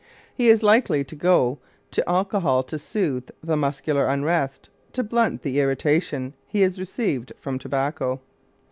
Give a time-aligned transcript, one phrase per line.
[0.33, 1.59] He is likely to go
[1.91, 7.59] to alcohol to soothe the muscular unrest, to blunt the irritation, he has received from
[7.59, 8.19] tobacco.